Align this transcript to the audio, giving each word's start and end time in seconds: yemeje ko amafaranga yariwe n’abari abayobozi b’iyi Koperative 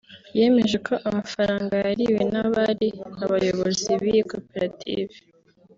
yemeje 0.37 0.75
ko 0.87 0.93
amafaranga 1.07 1.73
yariwe 1.85 2.21
n’abari 2.33 2.89
abayobozi 3.23 3.91
b’iyi 4.01 4.23
Koperative 4.31 5.15